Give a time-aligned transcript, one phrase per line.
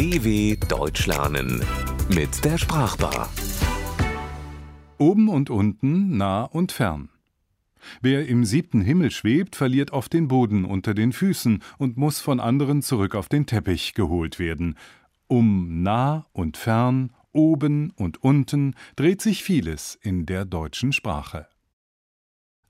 [0.00, 1.62] DW Deutsch lernen
[2.08, 3.28] mit der Sprachbar.
[4.96, 7.10] Oben und unten, nah und fern.
[8.00, 12.40] Wer im siebten Himmel schwebt, verliert oft den Boden unter den Füßen und muss von
[12.40, 14.78] anderen zurück auf den Teppich geholt werden.
[15.26, 21.46] Um nah und fern, oben und unten dreht sich vieles in der deutschen Sprache.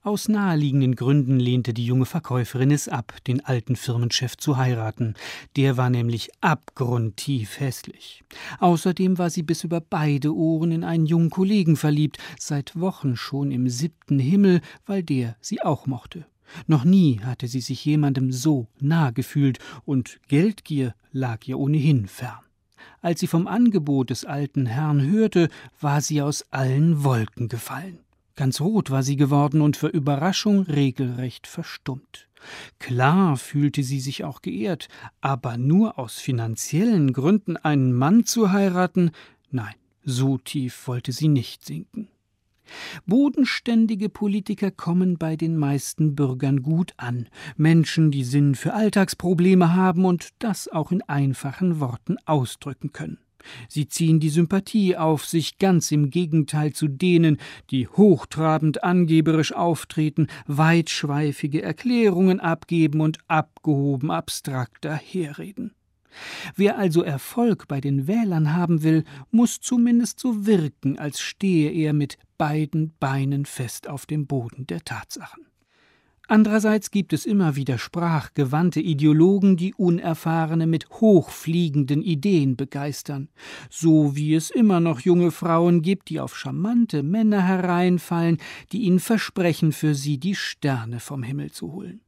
[0.03, 5.13] Aus naheliegenden Gründen lehnte die junge Verkäuferin es ab, den alten Firmenchef zu heiraten.
[5.55, 8.23] Der war nämlich abgrundtief hässlich.
[8.59, 13.51] Außerdem war sie bis über beide Ohren in einen jungen Kollegen verliebt, seit Wochen schon
[13.51, 16.25] im siebten Himmel, weil der sie auch mochte.
[16.65, 22.39] Noch nie hatte sie sich jemandem so nah gefühlt, und Geldgier lag ihr ohnehin fern.
[23.01, 27.99] Als sie vom Angebot des alten Herrn hörte, war sie aus allen Wolken gefallen.
[28.41, 32.27] Ganz rot war sie geworden und für Überraschung regelrecht verstummt.
[32.79, 34.87] Klar fühlte sie sich auch geehrt,
[35.21, 39.11] aber nur aus finanziellen Gründen einen Mann zu heiraten,
[39.51, 42.07] nein, so tief wollte sie nicht sinken.
[43.05, 50.03] Bodenständige Politiker kommen bei den meisten Bürgern gut an, Menschen, die Sinn für Alltagsprobleme haben
[50.03, 53.19] und das auch in einfachen Worten ausdrücken können.
[53.67, 57.37] Sie ziehen die Sympathie auf sich, ganz im Gegenteil zu denen,
[57.69, 65.73] die hochtrabend angeberisch auftreten, weitschweifige Erklärungen abgeben und abgehoben abstrakt daherreden.
[66.55, 71.93] Wer also Erfolg bei den Wählern haben will, muss zumindest so wirken, als stehe er
[71.93, 75.50] mit beiden Beinen fest auf dem Boden der Tatsachen.
[76.31, 83.27] Andererseits gibt es immer wieder sprachgewandte Ideologen, die Unerfahrene mit hochfliegenden Ideen begeistern,
[83.69, 88.37] so wie es immer noch junge Frauen gibt, die auf charmante Männer hereinfallen,
[88.71, 91.99] die ihnen versprechen, für sie die Sterne vom Himmel zu holen.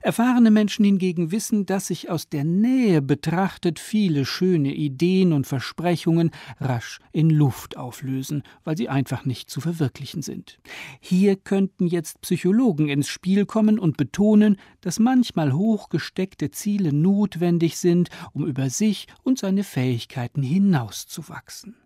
[0.00, 6.30] Erfahrene Menschen hingegen wissen, dass sich aus der Nähe betrachtet viele schöne Ideen und Versprechungen
[6.60, 10.58] rasch in Luft auflösen, weil sie einfach nicht zu verwirklichen sind.
[11.00, 18.08] Hier könnten jetzt Psychologen ins Spiel kommen und betonen, dass manchmal hochgesteckte Ziele notwendig sind,
[18.32, 21.76] um über sich und seine Fähigkeiten hinauszuwachsen.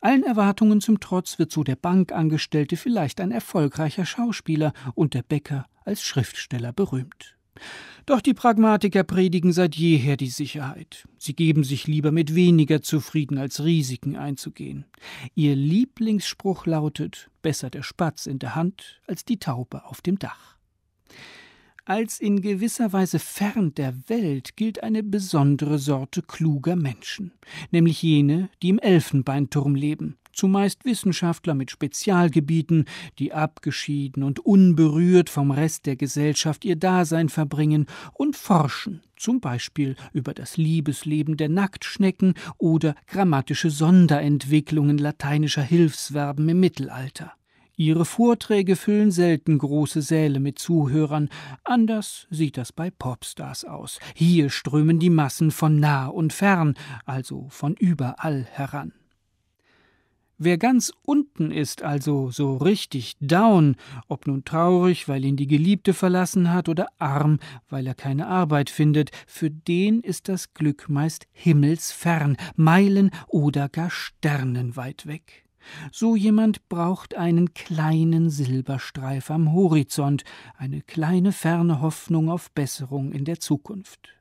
[0.00, 5.66] Allen Erwartungen zum Trotz wird so der Bankangestellte vielleicht ein erfolgreicher Schauspieler und der Bäcker
[5.88, 7.36] als Schriftsteller berühmt.
[8.06, 11.06] Doch die Pragmatiker predigen seit jeher die Sicherheit.
[11.18, 14.86] Sie geben sich lieber mit weniger zufrieden, als Risiken einzugehen.
[15.34, 20.56] Ihr Lieblingsspruch lautet Besser der Spatz in der Hand als die Taube auf dem Dach.
[21.84, 27.32] Als in gewisser Weise fern der Welt gilt eine besondere Sorte kluger Menschen,
[27.70, 32.84] nämlich jene, die im Elfenbeinturm leben, zumeist Wissenschaftler mit Spezialgebieten,
[33.18, 39.96] die abgeschieden und unberührt vom Rest der Gesellschaft ihr Dasein verbringen und forschen, zum Beispiel
[40.12, 47.32] über das Liebesleben der Nacktschnecken oder grammatische Sonderentwicklungen lateinischer Hilfsverben im Mittelalter.
[47.76, 51.30] Ihre Vorträge füllen selten große Säle mit Zuhörern,
[51.64, 53.98] anders sieht das bei Popstars aus.
[54.14, 56.74] Hier strömen die Massen von nah und fern,
[57.06, 58.92] also von überall heran.
[60.40, 63.74] Wer ganz unten ist, also so richtig down,
[64.06, 68.70] ob nun traurig, weil ihn die Geliebte verlassen hat, oder arm, weil er keine Arbeit
[68.70, 75.44] findet, für den ist das Glück meist himmelsfern, Meilen oder gar sternenweit weg.
[75.90, 80.22] So jemand braucht einen kleinen Silberstreif am Horizont,
[80.56, 84.17] eine kleine ferne Hoffnung auf Besserung in der Zukunft.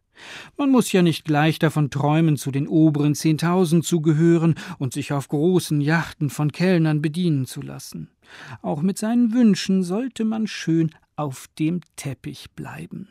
[0.57, 5.13] Man muss ja nicht gleich davon träumen, zu den oberen Zehntausend zu gehören und sich
[5.13, 8.09] auf großen Yachten von Kellnern bedienen zu lassen.
[8.61, 13.09] Auch mit seinen Wünschen sollte man schön auf dem Teppich bleiben.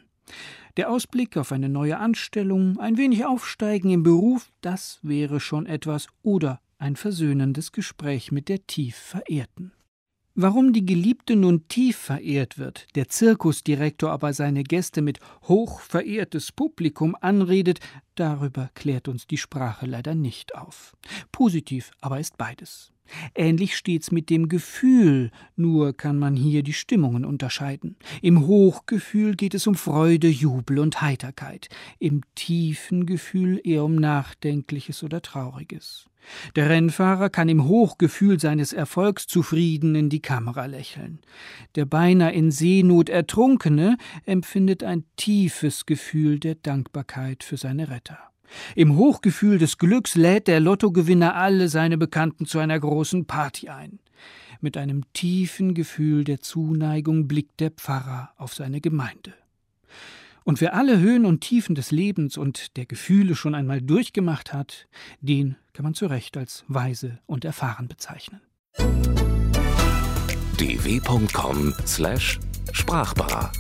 [0.77, 6.09] Der Ausblick auf eine neue Anstellung, ein wenig Aufsteigen im Beruf, das wäre schon etwas,
[6.23, 9.73] oder ein versöhnendes Gespräch mit der tief Verehrten.
[10.39, 16.53] Warum die Geliebte nun tief verehrt wird, der Zirkusdirektor aber seine Gäste mit hoch verehrtes
[16.53, 17.81] Publikum anredet,
[18.17, 20.95] darüber klärt uns die Sprache leider nicht auf.
[21.33, 22.93] Positiv aber ist beides.
[23.35, 27.97] Ähnlich steht's mit dem Gefühl, nur kann man hier die Stimmungen unterscheiden.
[28.23, 31.69] Im Hochgefühl geht es um Freude, Jubel und Heiterkeit,
[31.99, 36.09] im tiefen Gefühl eher um Nachdenkliches oder Trauriges.
[36.57, 41.21] Der Rennfahrer kann im Hochgefühl seines Erfolgs zufrieden in die Kamera lächeln.
[41.75, 48.19] Der beinahe in Seenot Ertrunkene empfindet ein tiefes Gefühl der Dankbarkeit für seine Retter.
[48.75, 53.99] Im Hochgefühl des Glücks lädt der Lottogewinner alle seine Bekannten zu einer großen Party ein.
[54.61, 59.33] Mit einem tiefen Gefühl der Zuneigung blickt der Pfarrer auf seine Gemeinde.
[60.45, 64.87] Und wer alle Höhen und Tiefen des Lebens und der Gefühle schon einmal durchgemacht hat,
[65.21, 68.41] den kann man zu Recht als weise und erfahren bezeichnen.
[70.59, 73.53] dw.com/sprachbar